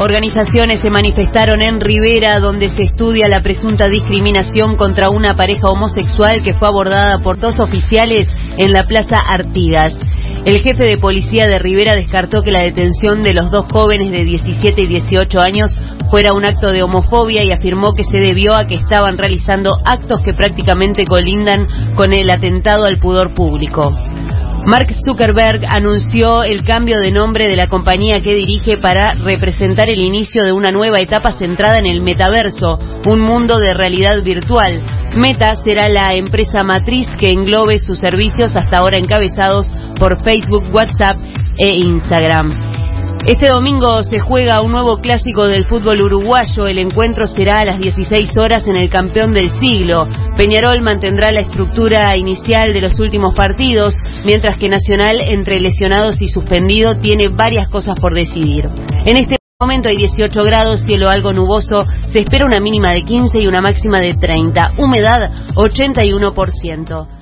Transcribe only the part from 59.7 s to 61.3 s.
hay 18 grados, cielo